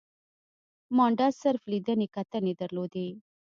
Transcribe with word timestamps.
مانډس 0.95 1.33
صرف 1.43 1.61
لیدنې 1.71 2.07
کتنې 2.15 2.53
درلودې. 2.61 3.07